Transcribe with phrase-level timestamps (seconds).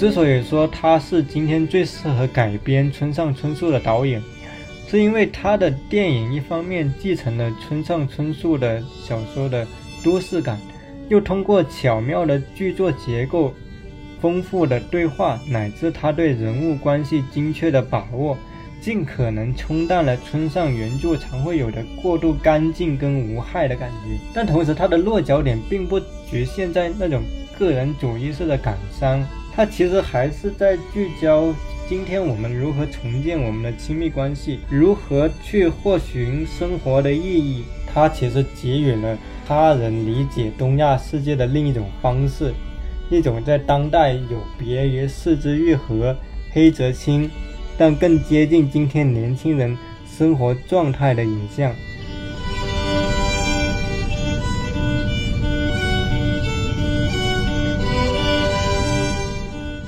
[0.00, 4.18] 之所以说他是今天最适合改编村上春树的导演，
[4.88, 9.66] 是因为他的电影一方面继承了村上春树的小说的
[10.02, 10.58] 都市感，
[11.10, 13.52] 又通过巧妙的剧作结构、
[14.22, 18.38] 丰富的对话，乃至他对人物关系精确的把握，
[18.80, 24.18] 尽可能冲淡了村上原著常会有的过度干净跟无害的感觉。
[24.32, 27.22] 但同时，他的落脚点并不局限在那种
[27.58, 29.22] 个人主义式的感伤。
[29.54, 31.52] 它其实还是在聚焦
[31.88, 37.64] 今天我们如何重建我们的亲密关系，如何去获寻生活的意义。
[37.92, 42.54] 它其实给予了他人理解东亚世界的另一种方式，
[43.10, 46.16] 一种在当代有别于四肢愈合、
[46.52, 47.28] 黑泽清，
[47.76, 51.74] 但更接近今天年轻人生活状态的影像。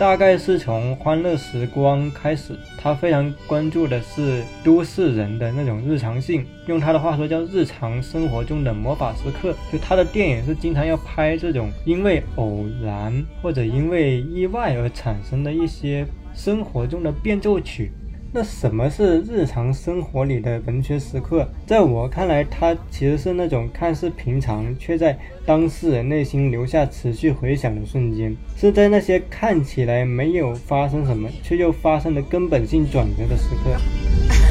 [0.03, 9.55] 大概是从《欢乐时光》开始，他非常关注的是都市人的那种日常性，用他的话说叫日常生活中的魔法时刻。
[9.73, 17.93] 就他的电影是经常要拍这种因为偶然或者因为意外而产生的一些生活中的变奏曲。
[18.35, 21.47] 那什么是日常生活里的文学时刻？
[21.67, 34.42] 在我看来，它其实是那种看似平常，却在当事人内心留下持续回响的瞬间，是在那些看起来没有发生什么，却又发生了根本性转折的时刻。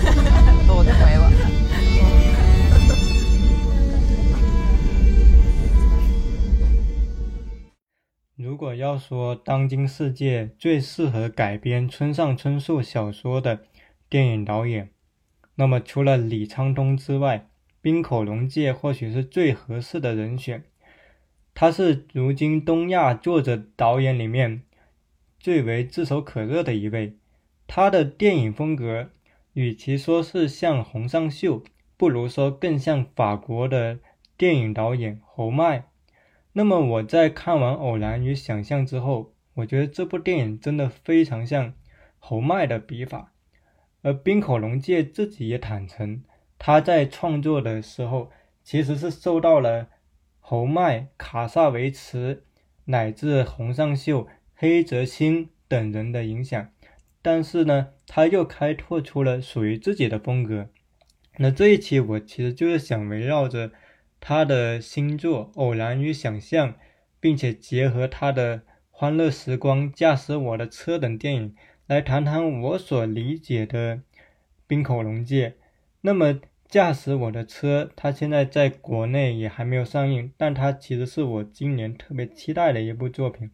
[8.62, 13.62] 如果要说当今世界最适合改编村上春树小说的，
[14.08, 14.92] 电影导演，
[15.56, 17.50] 那么除了李沧东之外，
[17.82, 20.64] 滨口龙介或许是最合适的人选。
[21.56, 24.62] 他是如今东亚作者导演里面
[25.40, 27.18] 最为炙手可热的一位。
[27.66, 29.10] 他的电影风格，
[29.54, 31.64] 与其说是像洪尚秀，
[31.98, 33.98] 不如说更像法国的
[34.38, 35.86] 电影导演侯麦。
[36.54, 41.74] 那么我在看完《偶然与想象》之后，我觉得这部电影真的非常像
[42.20, 43.34] 侯麦的笔法。
[44.02, 46.24] 而滨口龙介自己也坦诚，
[46.58, 48.32] 他在创作的时候
[48.64, 49.88] 其实是受到了
[50.40, 52.44] 侯麦、卡萨维茨
[52.86, 56.70] 乃至洪尚秀、黑泽清等人的影响，
[57.22, 60.68] 但是呢，他又开拓出了属于自己的风格。
[61.38, 63.72] 那这一期我其实就是想围绕着
[64.22, 66.70] 他的新作《偶然与想象》，
[67.20, 68.60] 并且结合他的
[68.90, 71.56] 《欢乐时光》、《驾驶我的车》等电影。
[71.88, 74.00] 来谈谈我所理解的
[74.66, 75.56] 冰口龙介。
[76.00, 76.40] 那么，
[76.70, 83.52] 驾驶我的车，它现在在国内也还没有上映，但它其实是我今年特别期待的一部作品，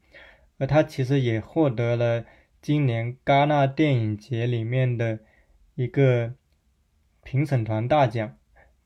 [0.60, 2.26] 而它其实也获得了
[2.62, 5.18] 今年戛纳电影节里面的
[5.74, 6.34] 一个
[7.24, 8.38] 评审团大奖。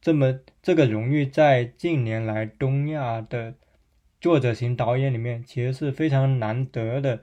[0.01, 3.53] 这么，这个荣誉在近年来东亚的
[4.19, 7.21] 作者型导演里面，其实是非常难得的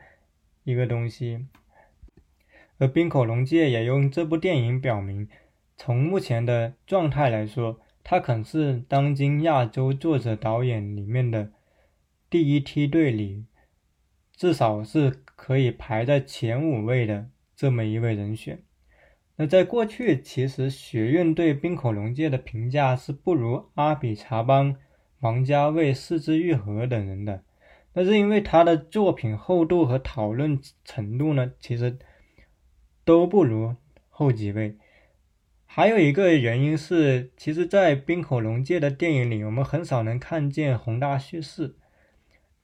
[0.63, 1.47] 一个东西。
[2.79, 5.29] 而滨口龙介也用这部电影表明，
[5.77, 11.51] 从目前的状态来说，他可能是当今亚洲作者导演里面的
[12.31, 13.47] 第一梯队里，
[14.37, 18.63] 至少是可以排在前五位的这么一位人选。
[19.39, 24.77] 那在过去，其实学院对滨口龙介的评价是不如阿比查邦、
[25.21, 27.43] 王家卫、四肢愈合等人的，
[27.95, 31.99] 那是因为他的作品厚度和讨论程度呢，其实。
[33.05, 33.75] 都不如
[34.11, 34.77] 后几位，
[35.65, 41.75] 还有一个原因是，其实，在冰口龙介的电影里，我们很少能看见宏大叙事。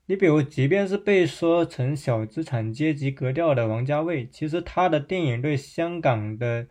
[0.07, 6.67] 你比如，即便是被说成小资产阶级格调的王家卫，其实他的电影对香港的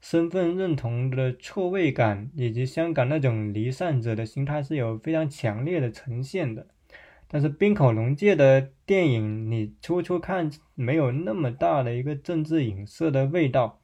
[0.00, 6.68] 身份认同的错位感，以及香港那种离散者的心态，是有非常强烈的呈现的。
[7.26, 13.80] 但是冰口龙介的电影，你初初看没有那么大的一个政治影射的味道，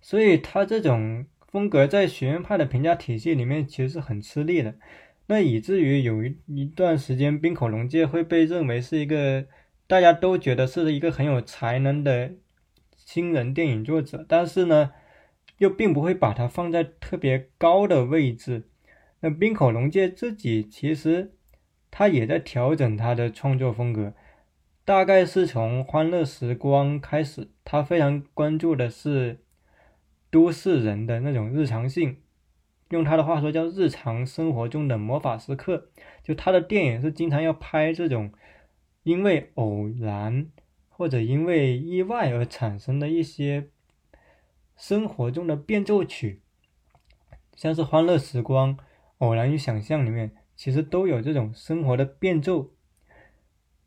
[0.00, 4.76] 所以他这种风格在学院派的评价体系里面其实是很吃力的。
[5.32, 9.46] 那以至于有一一段时间，冰口龙介会被认为是一个
[9.86, 12.32] 大家都觉得是一个很有才能的
[12.98, 14.92] 新人电影作者，但是呢，
[15.56, 18.64] 又并不会把他放在特别高的位置。
[19.20, 21.32] 那冰口龙介自己其实。
[21.94, 24.14] 他也在调整他的创作风格，
[24.82, 29.40] 大概是从《欢乐时光》开始，他非常关注的是
[30.30, 32.16] 都市人的那种日常性，
[32.92, 35.88] 用他的话说叫日常生活中的魔法时刻。
[36.22, 38.30] 就他的电影是经常要拍这种
[39.02, 40.46] 因为偶然
[40.90, 43.70] 或者因为意外而产生的一些
[44.76, 46.42] 生活中的变奏曲，
[47.56, 48.76] 像是《欢乐时光》
[49.18, 52.72] 《偶然与想象》里面，其实都有这种生活的变奏。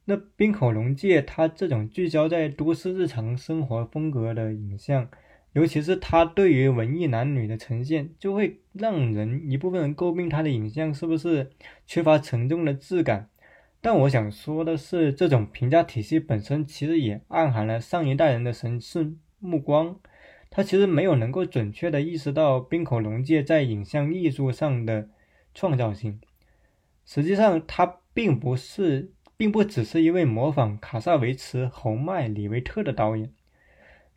[0.06, 5.10] 那冰口龙介他这种聚焦在都市日常生活风格的影像。
[5.56, 11.50] 尤其是他对于文艺男女的呈现，就会让人一部分人诟病他的影像是不是
[11.88, 13.30] 缺乏沉重的质感。
[13.80, 19.98] 但我想说的是，这种评价体系本身其实也暗含了上一代人的审视目光。
[20.50, 25.10] 他其实没有能够准确的意识到冰口龙介在影像艺术上的
[25.54, 26.20] 创造性。
[27.06, 33.32] 实际上，他并不是，并不只是一位模仿卡萨维茨、侯麦、李维特的导演。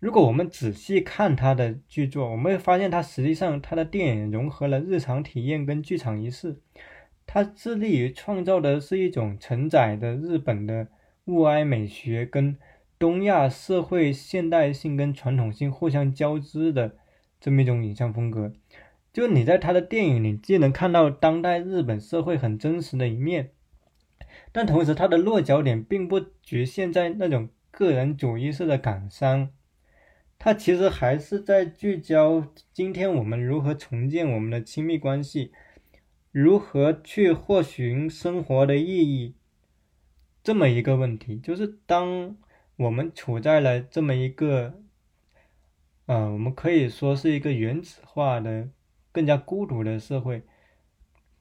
[0.00, 6.60] 如果我们仔细看他的剧作，我们会发现他实际上他的电影融合了日常体验跟剧场仪式。
[7.26, 10.86] 他致力于创造的是一种承载的日本的
[11.24, 12.56] 物哀美学跟
[12.96, 16.96] 东亚社会现代性跟传统性互相交织的
[17.40, 18.52] 这么一种影像风格。
[19.12, 23.50] 就你在他的电影里既能看到当代日本社会很真实的一面，
[24.52, 29.50] 但同时他的落脚点并不局限在那种个人主义式的感伤。
[30.40, 35.50] 他其实还是在聚焦今天我们如何重建我们的亲密关系，
[36.30, 39.34] 如何去获寻生活的意义，
[40.44, 41.36] 这么一个问题。
[41.36, 42.36] 就是当
[42.76, 44.80] 我们处在了这么一个，
[46.06, 48.68] 呃，我们可以说是一个原子化的、
[49.10, 50.44] 更加孤独的社会，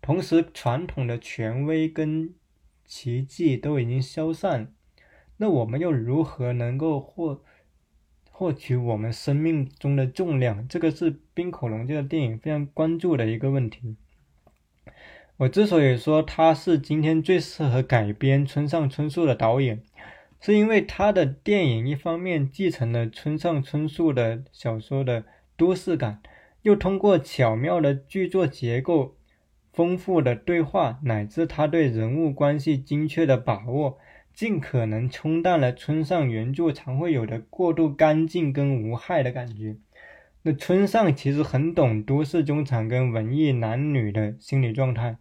[0.02, 2.34] 同时传统的权威跟
[2.84, 4.74] 奇迹都已经消散，
[5.38, 7.44] 那我们又如何能够获？
[8.40, 13.96] 获取我们生命中的重量，这个是冰口龙介的电影非常关注的一个问题。
[15.38, 19.82] 我之所以说他是今天最适合改编村上春树的导演，
[20.40, 25.24] 是因为他的电影一方面继承了村上春树的小说的
[25.56, 26.22] 都市感，
[26.62, 29.16] 又通过巧妙的剧作结构、
[29.74, 33.98] 丰富的对话，乃至他对人物关系精确的把握。
[34.38, 39.78] 尽可能冲淡了村上原著常会有的过度干净跟无害的感觉。
[40.44, 45.18] 那村上其实很懂都市中产跟文艺男女的心理状态，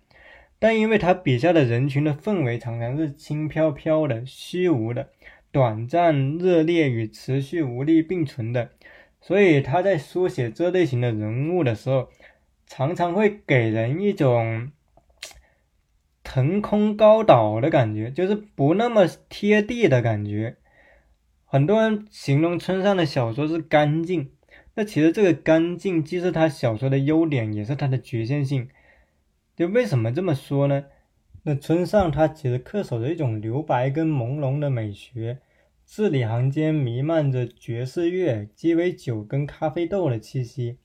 [0.59, 5.09] 但因为他笔下的人群的氛围常常是轻飘飘的、虚无的、
[5.51, 8.73] 短暂热烈与持续无力并存的，
[9.23, 12.11] 所以他在书写这类型的人物的时候，
[12.67, 14.71] 常常会给人一种。
[16.29, 20.57] 腾空高岛的感觉，就是不那么贴地的感觉。
[21.45, 24.33] 很多人形容村上的小说是干净，
[24.75, 28.69] 那其实这个干净既是他小说的优点，也是他的局限性。
[29.55, 30.87] 就为什么这么说呢？
[31.45, 35.39] 那村上他其实恪守着一种留白跟朦胧的美学，
[35.85, 40.79] 字里行间弥漫着爵士乐、鸡尾酒跟咖啡豆的气息，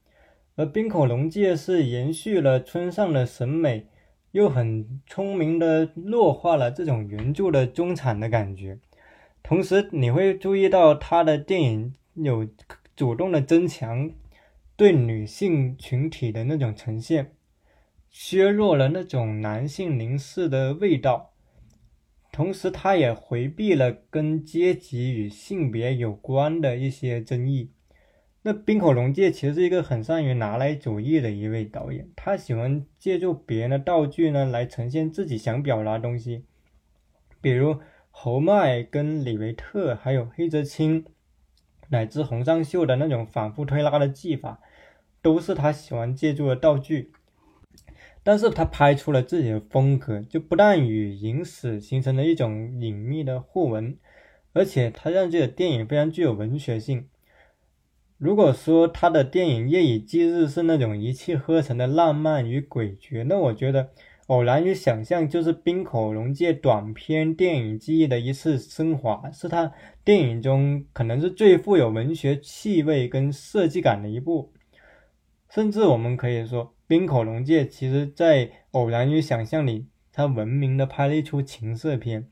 [0.55, 3.87] 而冰口龙介是延续了村上的审美。
[4.31, 8.79] 又很聪明的弱化了这种原著的中产的感觉，
[9.43, 12.47] 同时你会注意到他的电影有
[12.95, 14.11] 主动的增强
[14.75, 17.35] 对女性群体的那种呈现，
[18.09, 21.33] 削弱了那种男性凝视的味道，
[22.31, 27.71] 同时他也回避了跟阶级与性别有关的一些争议。
[28.43, 36.43] 那冰口龙介其实是一个很善于拿来主义的一位导演，他喜欢借助别人的道具呢来呈现自己想表达的东西，
[37.39, 37.79] 比如
[38.09, 41.05] 侯麦跟李维特，还有黑泽清，
[41.89, 44.59] 乃至洪尚秀的那种反复推拉的技法，
[45.21, 47.11] 都是他喜欢借助的道具。
[48.23, 53.97] 但是他拍出了自己的风格，就不但与影史形成了一种隐秘的互文，
[54.53, 57.07] 而且他让这个电影非常具有文学性。
[58.21, 63.85] 如果说他的电影《夜以继日》是那种一气呵成的浪漫与诡谲，那我觉得
[64.27, 69.71] 《偶然与想象》就是冰口龙介短片电影记忆的一次升华，是他
[70.03, 74.53] 电影中可能是最富有文学气味跟设计感的一部。
[75.49, 82.27] 甚至我们可以说，冰口龙介其实在《偶然与想象》里，他文明的拍了一出情色片。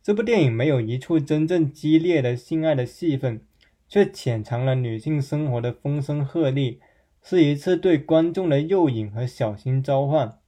[0.00, 3.40] 这部电影没有一处真正激烈的性爱的戏份。
[3.94, 6.78] 却潜藏了女性生活的风声鹤唳，
[7.22, 10.40] 是一次对观众的诱引和小心召唤。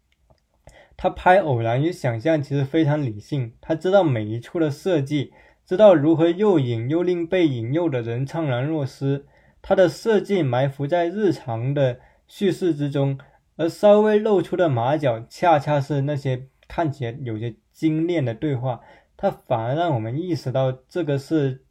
[0.96, 5.32] 他拍《偶然与想象》其实非常理性，他知道每一处的设计，
[5.64, 9.24] 知道如何诱引又令被引诱的人怅然若失。
[9.62, 13.16] 他的设计埋伏在日常的叙事之中，
[13.54, 18.80] 而稍微露出的马脚，恰恰是那些看起来有些精炼的对话。
[19.16, 21.62] 他反而让我们意识到，这个是。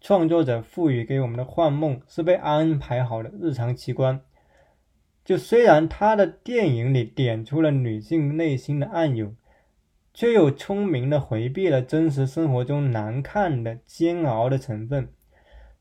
[0.00, 4.20] 创作者赋予给我们的幻梦是被安排好的日常奇观。
[5.24, 9.36] 就虽然他的电影里点出了女性内心的暗涌，
[10.14, 15.08] 却又聪明的回避了真实生活中难看的煎熬的成分。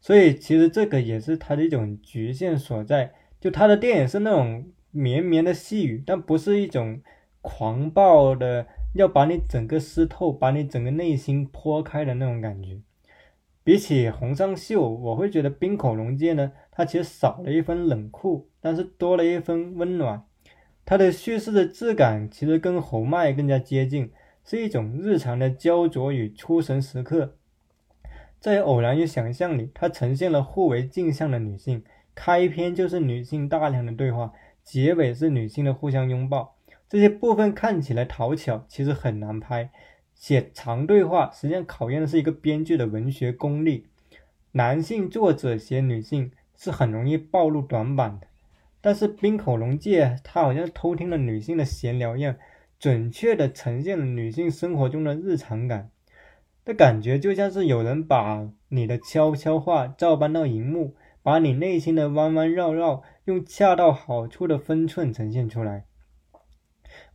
[0.02, 3.14] 所以，其实这个也是他的一种局限所在。
[3.40, 7.02] 就他的电影是那种绵绵的细雨，但不是一种
[7.42, 12.80] 狂暴的要把你整个湿透、把你整个内心泼开的那种感觉。
[13.70, 20.24] 比起《红上秀》，我会觉得《冰口龙介》呢，它其实少了一分冷酷，但是多了一分温暖。
[20.88, 24.12] 它的叙事的质感其实跟侯麦更加接近，
[24.44, 27.36] 是一种日常的焦灼与出神时刻。
[28.40, 31.84] 在《偶然与想象》里，它呈现了互为镜像的女性，
[32.16, 34.34] 开篇就是女性大量的对话，
[34.64, 36.56] 结尾是女性的互相拥抱。
[36.90, 39.70] 这些部分看起来讨巧，其实很难拍。
[40.20, 43.88] 写长对话，实际上考验的是一个编剧的文学功力。
[44.52, 48.28] 男性作者写女性是很容易暴露短板的，
[48.82, 52.36] 但是冰口龙介他好像偷听了女性的闲聊一样，
[52.78, 55.90] 准确的呈现了女性生活中的日常感
[56.66, 65.86] 的感觉，就像是有人把你的悄悄话照搬到荧幕，把你内心的弯弯绕绕用恰到好处的分寸呈现出来。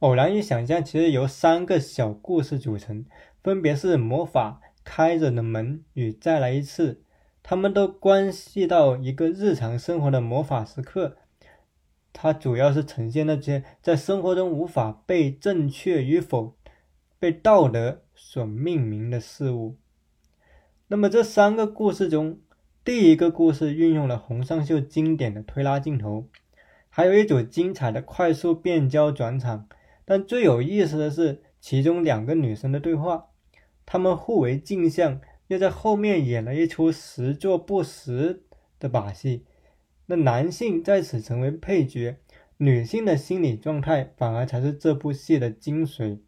[0.00, 3.04] 偶然与想象其实由三个小故事组成，
[3.42, 7.02] 分别是魔法开着的门与再来一次，
[7.42, 11.16] 它们都关系到一个日常生活的魔法时刻。
[12.12, 16.54] 它主要是呈现那些在生活中无法被正确与否、
[17.18, 19.76] 被道德所命名的事物。
[20.86, 22.38] 那么这三个故事中，
[22.84, 26.28] 第一个故事运用了洪尚秀经典的推拉镜头，
[26.96, 29.68] 还有一组精彩的快速变焦转场。
[30.04, 33.30] 但最有意思的是，其中两个女生的对话，
[33.84, 38.44] 她们互为镜像，又在后面演了一出实做不实
[38.78, 39.44] 的把戏。
[40.06, 42.18] 那男性在此成为配角，
[42.58, 46.20] 女性的心理状态反而才是这部戏的精髓。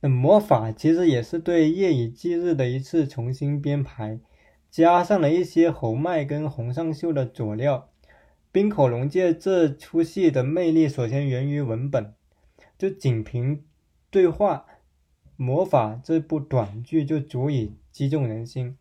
[0.00, 4.20] 那魔法其实也是对夜以继日的一次重新编排，
[4.70, 7.88] 加上了一些侯麦跟洪尚秀的佐料。
[8.56, 12.14] 冰口龙介这出戏的魅力，首先源于文本。
[12.78, 13.62] 就仅凭
[14.08, 14.64] 对话，
[15.36, 18.78] 魔法这部短剧就足以击中人心。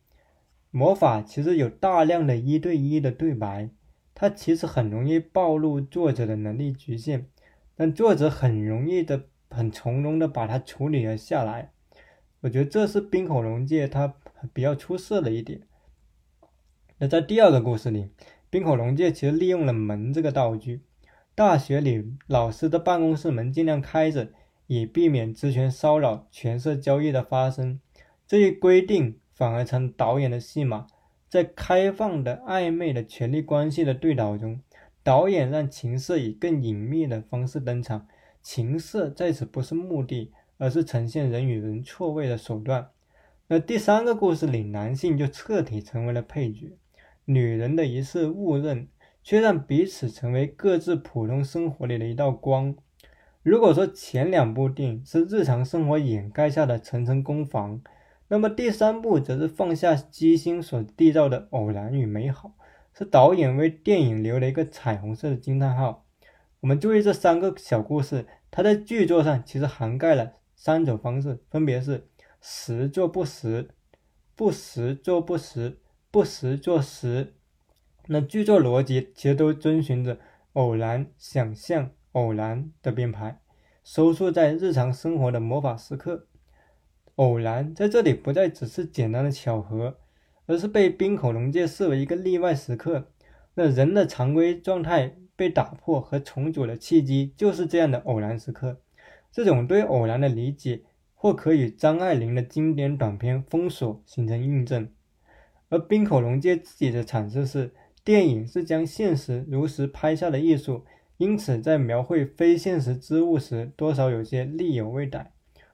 [0.71, 3.69] 魔法其实有大量的一对一的对白，
[4.13, 7.25] 它其实很容易暴露作者的能力局限，
[7.75, 11.73] 但作者很容易的、很从容的把它处理了下来。
[12.39, 14.15] 我觉得这是冰口龙介他
[14.53, 15.63] 比较出色的一点。
[16.97, 18.07] 那在第二个故事里，
[18.55, 20.79] 冰口龙介其实利用了门这个道具。
[21.35, 24.29] 大学里，老师的办公室门尽量开着，
[24.67, 27.81] 以避免职权骚扰、权色交易的发生。
[28.25, 30.87] 这一规定反而成导演的戏码。
[31.27, 34.61] 在开放的、暧昧的权力关系的对倒中，
[35.03, 38.07] 导演让情色以更隐秘的方式登场。
[38.41, 42.87] 情色在此不是目的，而是呈现人与人错位的手段。
[43.49, 46.77] 那第三个故事里，男性就彻底成为了配角，
[47.25, 48.87] 女人的一次误认。
[49.25, 52.75] 却让彼此成为各自普通生活里的一道光。
[53.41, 57.81] 如果说前两部电影是日常生活掩盖下的层层攻防，
[58.27, 62.53] 那么第三部则是放下机心所缔造的偶然与美好，
[62.93, 66.05] 是导演为电影留了一个彩虹色的惊叹号。
[66.59, 72.07] 我们注意这三个小故事，它在剧作上其实涵盖了三种方式，分别是
[72.41, 73.69] 实做不实、
[74.35, 75.79] 不实做不实、
[76.15, 77.33] 不实做实。
[78.07, 80.17] 那剧作逻辑其实都遵循着
[80.53, 83.41] 偶然、想象、偶然的编排，
[83.83, 86.27] 收束在日常生活的魔法时刻。
[87.15, 89.97] 偶然在这里不再只是简单的巧合，
[90.45, 93.11] 而是被冰口龙介视为一个例外时刻。
[93.55, 98.79] 那人的常规状态被打破和重组的契机，就是这样的偶然时刻。
[99.33, 104.89] 这种对偶然的理解，或可与张爱玲的经典短篇《封锁》形成印证。
[105.69, 107.71] 而冰口龙介自己的阐释是。
[108.03, 110.85] 电影是将现实如实拍下的艺术，
[111.17, 115.31] 因此在描绘非现实之物时，多少有些力有未逮。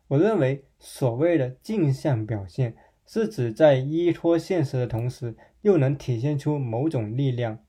[0.07, 7.59] 我认为，所谓的镜像表现，是指在依托现实的同时，又能体现出某种力量。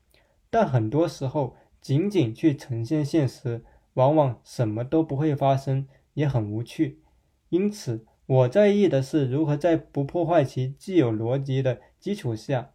[0.48, 3.64] 但很多时候，仅仅去呈现现实，
[3.94, 7.00] 往往什么都不会发生，也很无趣。
[7.48, 12.72] 因此，我在意的是如何在不破坏其既有逻辑的基础下。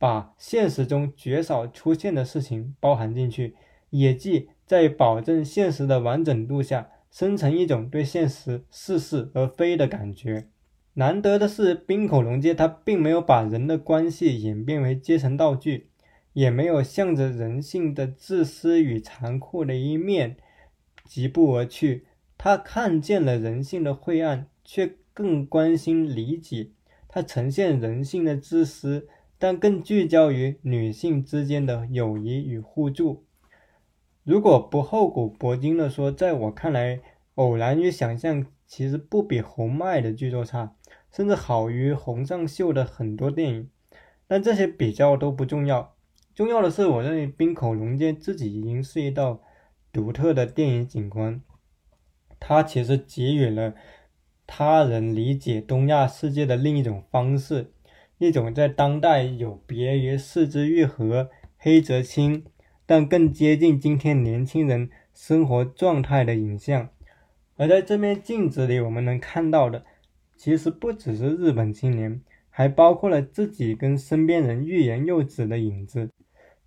[0.00, 3.56] 把现实中绝少出现的事情包含进去，
[3.90, 10.46] 也即在保证现实的完整度下，生成一种对现实似是而非的感觉。
[10.94, 15.88] 难得的是，冰口龙介他并没有把人的关系演变为阶层道具，
[16.32, 20.36] 也没有向着人性的自私与残酷的一面
[21.04, 22.06] 疾步而去。
[22.36, 26.68] 他看见了人性的晦暗，却更关心理解。
[27.18, 29.08] 它呈现人性的自私，
[29.40, 33.24] 但更聚焦于女性之间的友谊与互助。
[34.22, 36.96] 如果不厚古薄今的说，在我看来，
[37.34, 40.76] 《偶然与想象》其实不比红麦的剧作差。
[41.10, 43.70] 甚至好于洪尚秀的很多电影，
[44.28, 45.96] 但这些比较都不重要。
[46.36, 49.42] 重要的是，我认为冰口龙介自己已经是一道
[49.90, 51.42] 独特的电影景观。
[52.38, 53.74] 他其实给予了
[54.50, 57.70] 他人理解东亚世界的另一种方式，
[58.16, 61.28] 一种在当代有别于四之愈合、
[61.58, 62.44] 黑泽清，
[62.86, 66.88] 但更接近今天年轻人生活状态的影像。
[67.56, 69.84] 而在这面镜子里，我们能看到的。
[70.34, 76.08] 其实不只是日本青年，还包括了自己跟身边人欲言又止的影子。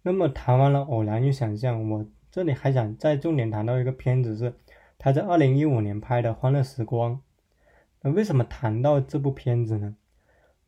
[0.04, 4.54] 那么谈完了偶然与想象，我这里还想再重点谈到一个片子，是
[5.00, 7.14] 他在二零一五年拍的《欢乐时光》。
[8.02, 9.96] 那为什么谈到这部片子呢？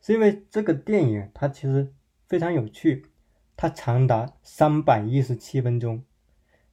[0.01, 1.93] 是因为这个电影它其实
[2.27, 3.05] 非常有趣，
[3.55, 6.03] 它长达三百一十七分钟，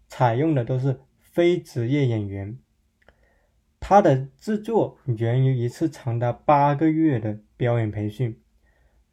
[0.08, 2.58] 采用的都是非职业演员。
[3.78, 8.38] 它的制作源于一次长达八个月的表演培训，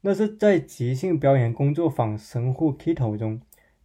[0.01, 3.41] 那是在即兴表演工作坊神户 Kito 中，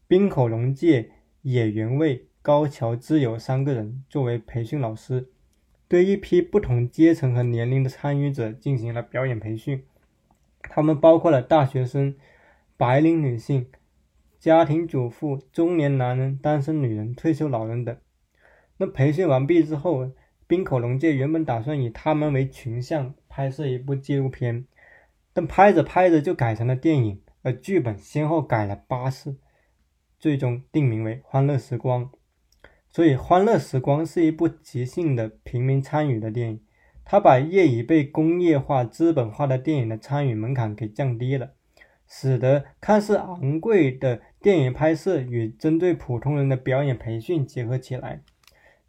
[0.08, 5.28] 冰口龙介、野原卫、高桥之友三个人作为培训老师，
[5.92, 9.84] 对一批不同阶层和年龄的参与者进行了表演培训。
[10.62, 12.16] 他们包括了大学生、
[12.78, 13.66] 白领女性、
[14.38, 17.94] 家庭主妇、中年男人、单身女人、退休老人等。
[18.78, 20.10] 那培训完毕之后，
[20.46, 24.64] 冰口龙介原本打算以他们为群像拍摄一部纪录片，
[25.34, 29.36] 但拍着拍着就改成了电影，而剧本先后改了八次，
[30.18, 32.06] 最终定名为《欢乐时光》。
[32.94, 36.60] 所以，《欢乐时光》是一部即兴的平民参与的电影，
[37.06, 41.52] 它把业已被工业化、资本化的电影的参与门槛给降低了，
[42.06, 48.22] 使得看似昂贵的电影拍摄与针对普通人的表演培训结合起来。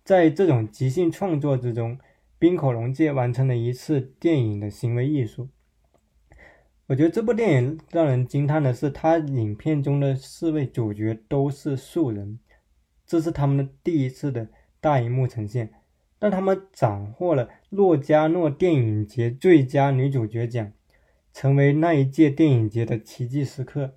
[0.03, 1.97] 在这种即兴创作之中，
[2.37, 5.47] 冰口龙介完成了一次电影的行为艺术。
[6.87, 12.37] 我觉得这部电影让人惊叹的是，他影片中的四位主角都是素人，
[13.05, 15.71] 这是他们的第一次的大荧幕呈现，
[16.19, 20.71] 但他们斩获了洛迦诺电影节最佳女主角奖，
[21.33, 23.95] 成为那一届电影节的奇迹时刻。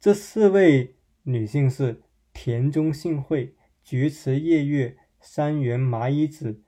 [0.00, 4.96] 这四位女性是田中幸惠、菊池叶月。
[5.24, 6.62] 山原麻衣子、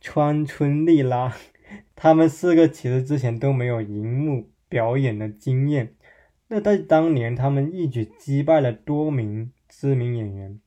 [0.00, 1.36] 川村丽拉，
[1.96, 5.96] 他们四个其实之前都没有荧幕表演的经验，
[6.46, 10.60] 那在当年他们一举击败了多名知名演员，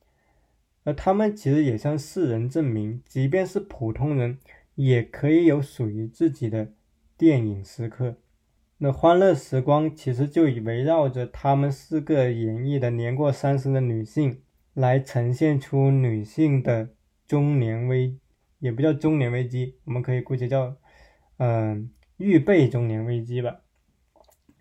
[0.83, 4.37] 而他们其实也向世人证明，即便是普通人
[4.75, 6.73] 也可以有属于自己的
[7.17, 8.17] 电影时刻。
[8.77, 14.41] 那欢乐时光其实就以围绕着他们四个演绎的年过三十的女性，
[14.73, 16.89] 来呈现出女性的。
[17.25, 18.17] 中年危
[18.59, 20.75] 也不叫中年危机，我们可以姑且叫，
[21.37, 23.61] 嗯，预备中年危机吧。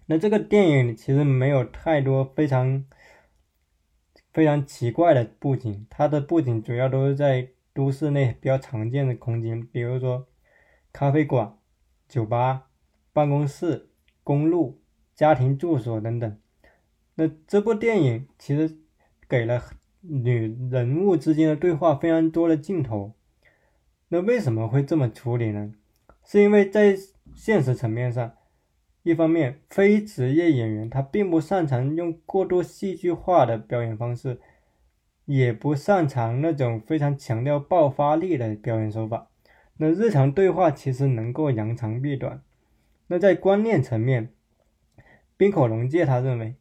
[0.06, 2.84] 那这个电影其实没有太多非常
[4.32, 10.26] 非常奇怪的布景，它的布景主要都是在都市内比较常见的空间，比如说
[10.92, 11.56] 咖啡馆、
[12.08, 12.68] 酒吧、
[13.12, 13.88] 办公室、
[14.22, 14.80] 公路、
[15.14, 16.38] 家庭住所等等。
[17.14, 18.78] 那这部电影其实
[19.28, 19.62] 给了。
[20.04, 23.14] 女人物之间的对话非常多的镜头，
[24.08, 25.72] 那为什么会这么处理呢？
[26.24, 26.98] 是因为在
[27.36, 28.32] 现实层面上，
[29.02, 34.40] 一方面非职业演员他并不擅长用过度戏剧化的表演方式，
[35.24, 39.28] 也不擅长那种非常强调爆发力的表演手法。
[39.78, 42.42] 那日常对话其实能够扬长避短。
[43.08, 44.30] 那在观念层面，
[45.36, 46.54] 冰口龙介他认为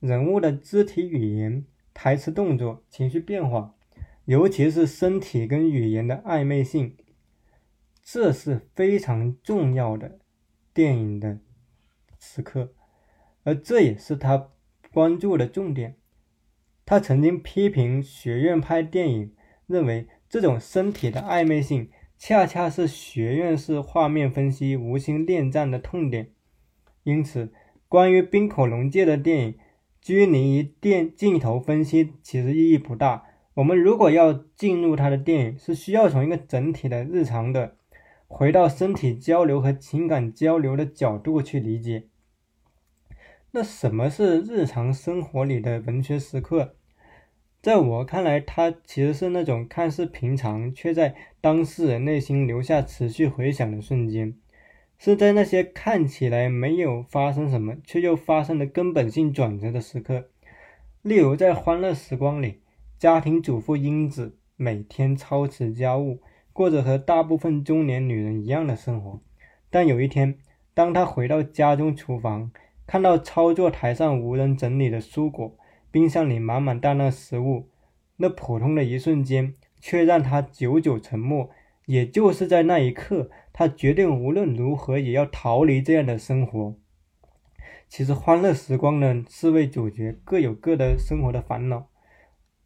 [0.00, 1.64] 人物的肢体语言。
[1.94, 3.74] 台词、动作、情绪变化，
[4.24, 6.96] 尤其是身体跟语言的暧昧性，
[8.04, 10.20] 这是非常重要的
[10.72, 11.40] 电影的
[12.18, 12.72] 时刻，
[13.44, 14.50] 而这也是他
[14.92, 15.96] 关注的重点。
[16.84, 19.32] 他曾经批评学院派电影，
[19.66, 26.32] 认为这种身体的暧昧性恰恰是学院式画面分析无心恋战的痛点。
[27.04, 27.52] 因此，
[27.88, 29.58] 关于冰口龙介的电影。
[30.00, 33.24] 拘泥于电镜头分析其实意义不大。
[33.54, 37.76] 我们如果要进入他的电影，是需要从一个整体的日常的
[38.28, 42.04] 回到身体交流和情感交流的角度去理解。
[43.50, 46.76] 那什么是日常生活里的文学时刻？
[47.62, 54.36] 在我看来，它其实是那种看似平常，却在当事人内心留下持续回响的瞬间，
[54.98, 60.28] 是在那些看起来没有发生什么，却又发生了根本性转折的时刻。
[61.02, 62.60] 例如，在《欢乐时光》里，
[62.98, 66.20] 家庭主妇英子每天操持家务，
[66.58, 69.20] 过着和大部分中年女人一样的生活。
[69.70, 70.36] 但有一天，
[70.74, 72.50] 当他回到家中厨房，
[72.84, 75.56] 看到操作台上无人整理的蔬果，
[75.92, 77.68] 冰箱里满满当当食物，
[78.16, 81.48] 那普通的一瞬间，却让他久久沉默。
[81.86, 86.74] 也就是在那一刻，他决定无论如何也要逃离这样的生活。
[87.88, 91.86] 其实，欢乐时光呢四位主角各有各的生活的烦恼。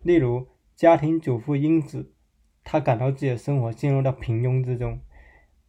[0.01, 2.11] 例如，家庭主妇英子，
[2.65, 4.99] 她感到自己的生活陷入到平庸之中；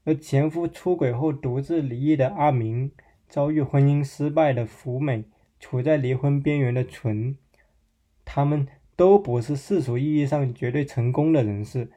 [0.04, 2.92] 而前夫出轨后独自离异的阿明。
[3.30, 5.24] 遭遇婚姻失败的福美，
[5.60, 7.36] 处在离婚边缘的纯，
[8.24, 11.90] 他们都不是世俗意义上绝对成功的人士，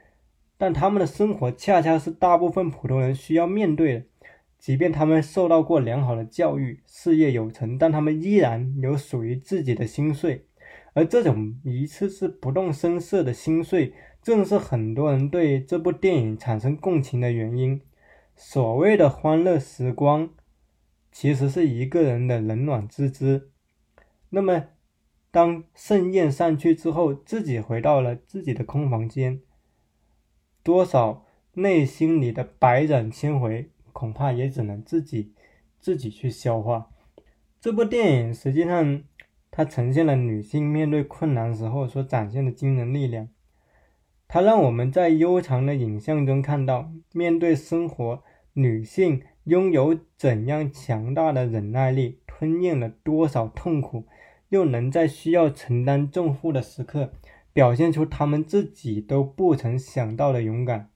[0.56, 4.04] 但他们的生活恰恰是大部分普通人需要面对的。
[4.58, 10.46] 即便他们受到过良好的教育，事业有成，但他们依然有属于自己的心碎。
[10.94, 13.92] 而这种一次次不动声色的心碎，
[14.26, 17.80] 正是很多人对这部电影产生共情的原因。
[18.34, 20.30] 所谓的欢乐时光。
[21.12, 23.52] 其实是一个人的冷暖自知。
[24.30, 24.64] 那么，
[25.30, 29.40] 当盛宴散去之后，自己回到了自己的空房间，
[30.64, 35.32] 多少内心里的百转千回，恐怕也只能自己
[35.78, 36.90] 自己去消化。
[37.60, 39.04] 这部电影实际上，
[39.52, 43.28] 它呈现了女性面对困难时候所展现的惊人力量。
[44.28, 49.22] 它让我们在悠长的影像中看到，面对生活，女性。
[49.46, 54.06] 拥有怎样强大的忍耐力，吞咽了多少痛苦，
[54.48, 57.12] 又能在需要承担重负的时刻，
[57.52, 60.90] 表现出她们自己都不曾想到的勇敢。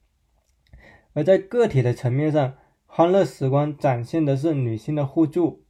[1.13, 5.63] 而在个体的层面上，欢乐时光展现的是女性的互助，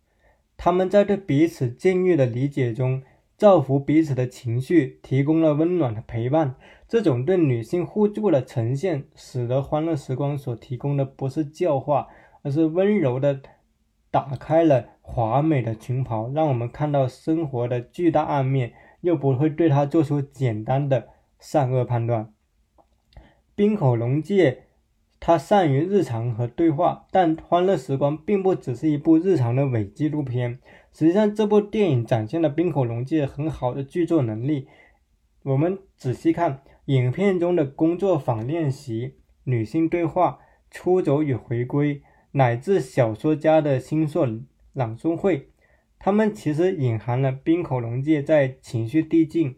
[0.57, 3.03] 她们在对彼此境遇的理解中，
[3.37, 6.55] 造福彼此的情绪，提供了温暖的陪伴。
[6.91, 12.09] 这种对女性互助的呈现，使得欢乐时光所提供的不是教化。
[12.43, 13.39] 而是温柔的
[14.09, 21.07] 打开了华美的裙袍，让我们看到生活的巨大暗面，又不会对它做出简单的
[21.39, 22.33] 善恶判断。
[23.55, 24.63] 冰口龙介
[25.19, 30.59] 他善于日常和对话，但《欢乐时光》并不只是一部日常的伪纪录片。
[30.91, 34.67] 实际上，这部电影展现了冰口龙介很好的剧作能力。
[35.43, 40.39] 我们仔细看影片中的工作坊练习、女性对话、
[40.69, 42.01] 出走与回归。
[42.33, 44.25] 乃至小说家的新作
[44.71, 45.49] 朗诵会，
[45.99, 49.57] 他们其实隐含了冰口龙介在情绪递进、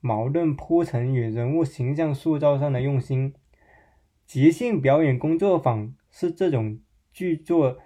[0.00, 3.32] 矛盾铺陈与人物形象塑造上的用心。
[4.26, 6.78] 即兴表演工作坊是这种
[7.10, 7.78] 剧作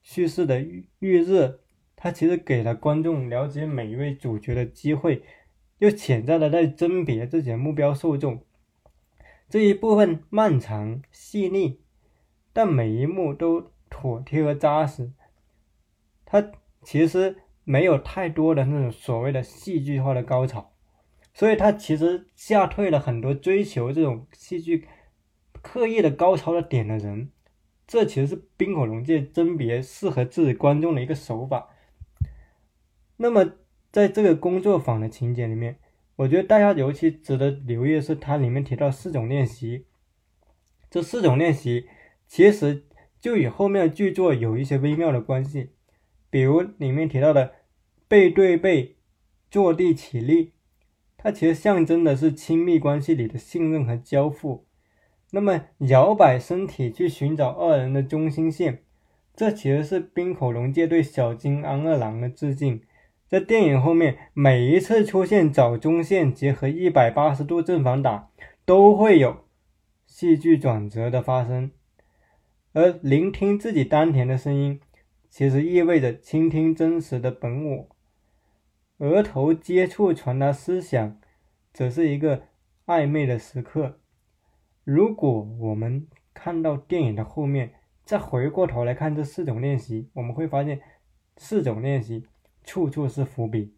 [0.00, 0.66] 叙事的
[1.00, 1.60] 预热，
[1.94, 5.22] 它其实给了观众了解每一位主角的机会，
[5.82, 8.44] 又潜在的在甄别自己的目标受众。
[9.48, 11.80] 这一部分漫长细腻，
[12.52, 13.70] 但每一幕都。
[13.94, 15.12] 妥帖和扎实，
[16.24, 16.50] 它
[16.82, 20.72] 其实没有太多的那种所谓的戏剧化的高潮，
[21.34, 24.88] 所以它其实吓退了很多追求这种戏剧
[25.60, 27.30] 刻意的高潮的点的人。
[27.86, 31.68] 这其实是冰火龙界甄别适合自己观众的一个手法。
[33.18, 33.44] 那么
[33.92, 35.76] 在这个工作坊的情节里面，
[36.16, 39.86] 我觉得大家尤其值得留意的是，它里面提到四种练习，
[40.90, 41.86] 这四种练习
[42.26, 42.86] 其实。
[43.20, 45.70] 就与后面的剧作有一些微妙的关系，
[46.28, 47.52] 比如里面提到的
[48.08, 48.96] 背对背
[49.48, 50.54] 坐地起立，
[51.16, 54.66] 它其实象征的是亲密关系里的信任和交付。
[55.30, 58.82] 那么摇摆身体去寻找二人的中心线，
[59.36, 62.82] 这其实是冰口龙介对小金安二郎的致敬。
[63.32, 68.28] 在电影后面每一次出现找中线结合一百八十度正反打，
[68.66, 69.46] 都会有
[70.04, 71.70] 戏剧转折的发生。
[72.74, 74.78] 而聆听自己丹田的声音，
[75.30, 77.88] 其实意味着倾听真实的本我。
[78.98, 81.18] 额头接触传达思想，
[81.72, 82.42] 则是一个
[82.84, 83.98] 暧昧的时刻。
[84.84, 87.72] 如果我们看到电影的后面，
[88.04, 90.82] 再回过头来看这四种练习，我们会发现
[91.38, 92.26] 四种练习
[92.64, 93.72] 处处是伏笔。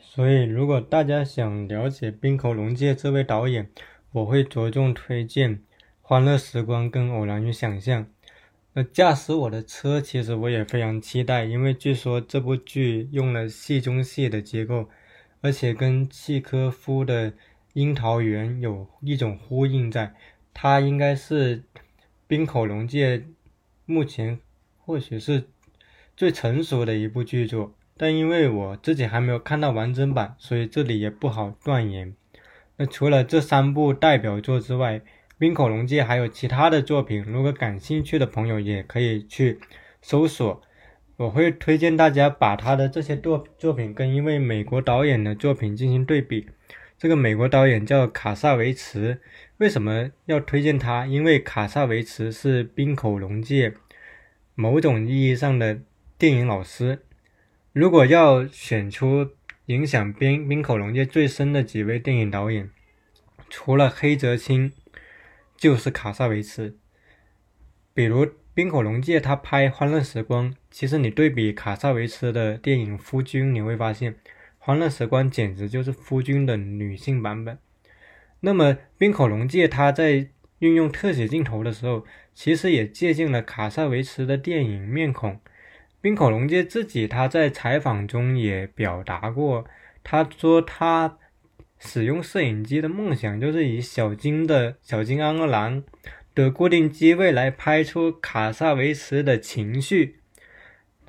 [0.00, 3.70] 所以，如果大家想了解冰口龙介这位导演，
[4.12, 5.58] 我会着重推荐
[6.02, 8.04] 《欢乐时光》跟《偶然与想象》。
[8.72, 14.88] 那驾驶我的车，其实我也非常期待，因为据说这部剧用了戏中戏的结构，
[15.40, 17.32] 而且跟契科夫的
[17.72, 20.14] 《樱桃园》有一种呼应，在
[20.54, 21.64] 它应该是
[22.26, 23.24] 冰口龙介
[23.86, 24.38] 目前
[24.78, 25.48] 或许是
[26.16, 32.14] 最成熟的一部剧作，但因为我自己还没有看到完整版，所以这里也不好断言。
[32.78, 35.02] 那除了这三部代表作之外，
[35.36, 39.60] 冰口龙介还有其他的作品，如果感兴趣的朋友也可以去
[40.00, 40.62] 搜索。
[41.18, 46.48] 我会推荐大家把他的这些作作品跟一位美国导演的作品进行对比。
[46.96, 49.20] 这个美国导演叫卡萨维茨，
[49.58, 51.04] 为什么要推荐他？
[51.04, 53.74] 因为卡萨维茨是冰口龙介
[54.54, 55.80] 某种意义上的
[56.16, 57.00] 电影老师。
[57.72, 59.30] 如果要选出
[59.66, 62.70] 影响冰冰口龙介最深的几位电影导演，
[63.48, 64.72] 除了黑泽清。
[65.56, 66.78] 就是卡萨维茨，
[67.92, 74.14] 比如冰口龙介他拍《欢乐时光》，其实你对比卡萨维茨的电影《夫君》，你会发现
[74.56, 77.58] 《欢乐时光》简直就是夫君的女性版本。
[78.40, 80.30] 那么冰口龙介他在
[80.60, 85.32] 运用特写镜头的时候，其实也借鉴了卡萨维茨的电影《面孔》。
[86.00, 89.64] 冰口龙介自己他在采访中也表达过，
[90.02, 91.16] 他说他。
[91.82, 95.82] 使用摄影机的梦想就是以小金的小金安格兰
[96.34, 100.16] 的固定机位来拍出卡萨维茨的情绪，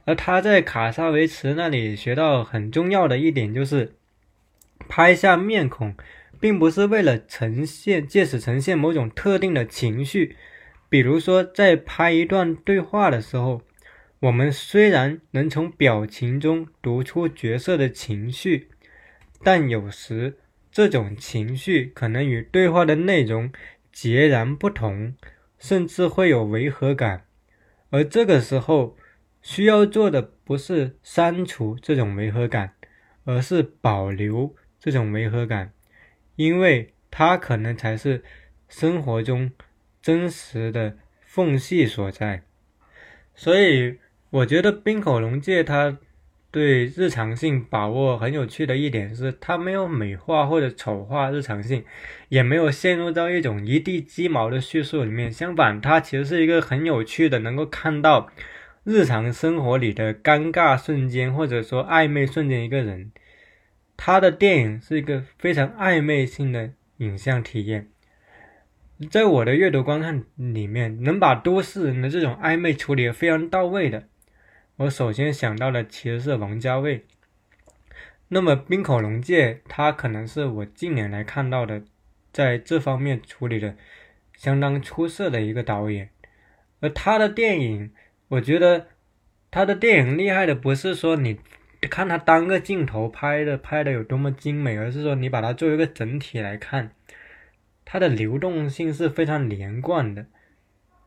[0.05, 3.95] 而他在卡萨维茨那里学到很重要的一点就是，
[4.87, 5.93] 拍下面孔，
[6.39, 10.37] 并不是为了呈现借此呈现某种特定的情绪，
[10.87, 13.61] 比如说在拍一段对话的时候，
[14.21, 18.69] 我们虽然能从表情中读出角色的情绪，
[19.43, 20.37] 但有时。
[20.73, 23.51] 这种情绪可能与对话的内容
[23.91, 25.13] 截然不同，
[25.59, 27.25] 甚至会有违和感。
[27.89, 28.95] 而这个时候
[29.41, 32.75] 需要做的不是删除这种违和感，
[33.25, 35.73] 而是保留这种违和感，
[36.37, 38.23] 因为它可能才是
[38.69, 39.51] 生活中
[40.01, 42.43] 真实的缝隙所在。
[43.35, 43.99] 所以，
[44.31, 45.99] 我觉得冰口龙介他。
[46.53, 51.85] 对日常性把握很有趣的一点是，它没有美化或者丑化日常性，
[52.27, 55.31] 也没有陷入到一种一地鸡毛的叙述里面。
[55.31, 58.29] 相反，它其实是一个很有趣的，能够看到
[58.83, 62.65] 日常生活里的尴尬瞬间，或者说暧昧瞬间。
[62.65, 63.13] 一个人，
[63.95, 67.87] 他的电影是一个非常暧昧性的影像体验。
[69.09, 74.09] 在我的阅读观看里面，能把都市人的这种暧昧处理的非常到位的。
[74.81, 77.05] 我首先想到的其实是王家卫。
[78.29, 81.83] 那么冰口龙介，他可能是我近年来看到的，
[82.31, 83.75] 在这方面处理的
[84.35, 86.09] 相当出色的一个导演。
[86.79, 87.91] 而他的电影，
[88.29, 88.87] 我觉得
[89.51, 91.37] 他的电影厉害的不是说你
[91.81, 96.95] 看他单个镜头拍的拍的有多么精美，而是说你把它作为一个整体来看，
[97.85, 100.25] 它的流动性是非常连贯的。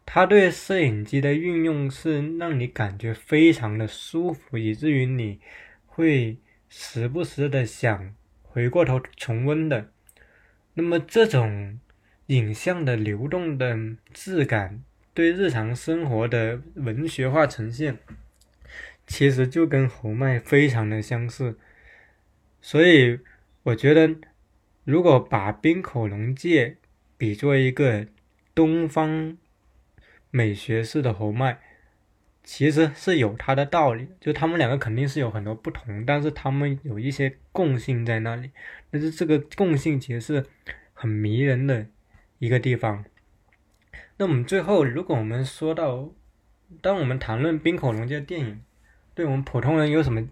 [0.06, 5.40] 他对摄影机的运用是让你感觉非常的舒服，以至于你
[5.86, 6.36] 会
[6.68, 9.90] 时不时的想回过头重温的。
[10.74, 11.80] 那么这种
[12.26, 13.76] 影像的流动的
[14.12, 17.98] 质感，对日常生活的文学化呈现，
[19.06, 21.58] 其实就跟侯麦非常的相似。
[22.60, 23.18] 所以
[23.64, 24.14] 我觉得，
[24.84, 26.76] 如果把冰口龙介
[27.16, 28.06] 比作一个
[28.54, 29.38] 东方。
[30.36, 31.60] 美学式的侯麦
[32.42, 38.50] 其实是有它的道理，就他们两个肯定是有很多不同，但是他们有一些共性在那里。
[38.90, 40.44] 但是这个共性其实是
[40.92, 41.86] 很迷人的
[42.40, 43.04] 一个地方。
[44.16, 46.12] 那我们最后，如果我们说到，
[46.82, 48.60] 当我们谈论冰口龙介电影
[49.14, 50.28] 对我们普通人有什么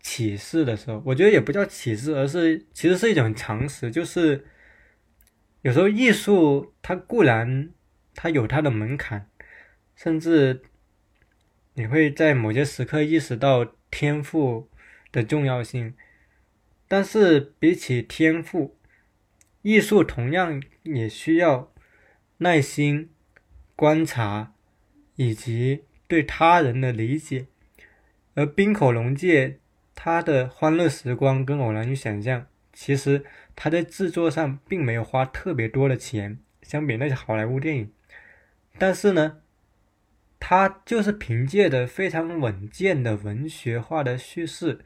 [0.00, 4.44] 启示的时候，我觉得也不叫启示，而是其实是一种常识，就是
[5.62, 7.70] 有时候艺术它固然。
[8.14, 9.28] 它有它的门槛，
[9.94, 10.62] 甚至
[11.74, 14.68] 你会在某些时刻意识到天赋
[15.10, 15.94] 的重要性。
[16.86, 18.76] 但是比起天赋，
[19.62, 21.72] 艺术同样也需要
[22.38, 23.10] 耐心、
[23.74, 24.52] 观察
[25.16, 27.46] 以及对他人的理解。
[28.34, 29.58] 而冰口龙介
[29.94, 32.40] 他的《欢乐时光》跟《偶然与想象》，
[32.72, 33.24] 其实
[33.56, 37.90] 他在制作上并没有花特别多的钱，相比那些好莱坞电影。
[38.78, 39.38] 但是呢，
[40.40, 44.80] 他就是凭借着非常稳健的文学化的叙事，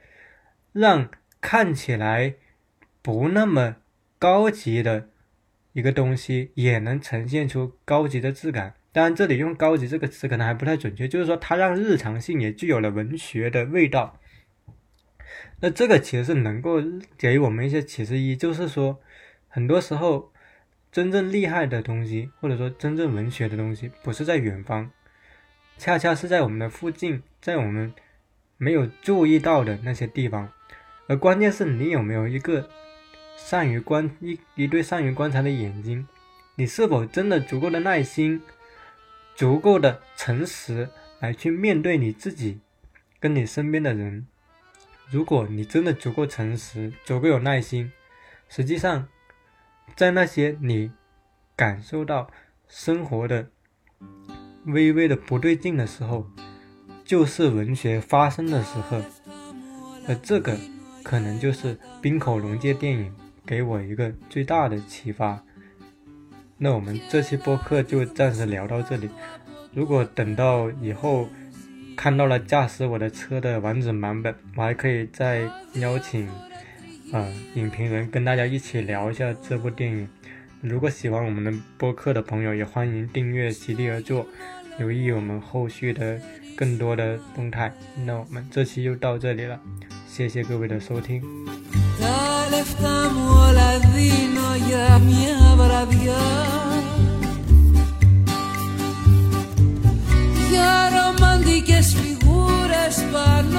[0.72, 2.35] 让看起来
[3.01, 3.77] 不那么
[4.18, 5.09] 高级的
[5.72, 8.75] 一个东西也能呈现出高级的质感。
[8.92, 14.18] 当然，这里用“高级”这个词可能还不太准确，就是说它让日常性也具有了文学的味道。
[15.61, 16.83] 那这个其实是能够
[17.18, 19.01] 给我们一些启示一，就是说，
[19.49, 20.33] 很多时候
[20.96, 24.90] 真正厉害的东西，或者说真正文学的东西，不是在远方，
[25.76, 27.92] 恰恰是在我们的附近，在我们
[28.56, 30.50] 没有注意到的那些地方。
[31.06, 32.70] 而关键是你有没有一个
[33.37, 36.09] 善于观一一对善于观察的眼睛，
[36.54, 38.40] 你是否真的足够的耐心，
[39.35, 40.88] 足够的诚实
[41.20, 42.59] 来去面对你自己
[43.20, 44.26] 跟你身边的人。
[45.11, 47.92] 如果你真的足够诚实，足够有耐心，
[48.48, 49.06] 实际上，
[49.94, 50.90] 在那些你
[51.55, 52.29] 感受到
[52.68, 53.46] 生活的
[54.64, 56.27] 微微的不对劲的时候，
[57.05, 59.01] 就是文学发生的时候，
[60.09, 60.59] 而这个
[61.03, 63.14] 可能就是冰口龙介电影
[63.46, 65.42] 给我一个最大的启发。
[66.59, 69.09] 那我们这期播客就暂时聊到这里，
[69.72, 71.29] 如果等到以后。
[71.99, 76.29] 看到了驾驶我的车的完整版本，我还可以再邀请，
[77.12, 80.08] 呃，影评人跟大家一起聊一下这部电影。
[80.62, 84.24] 如果喜欢我们的播客的朋友，也欢迎订阅《席地而坐》，
[84.78, 86.19] 留意我们后续的
[86.56, 87.74] 更多的动态。
[88.06, 89.60] 那我们这期就到这里了，
[90.08, 91.21] 谢谢各位的收听。
[100.52, 103.56] για ρομαντικές φιγούρες πάνω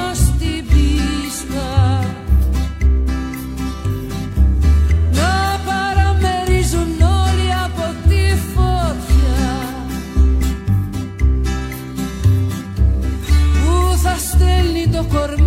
[15.07, 15.46] por mí.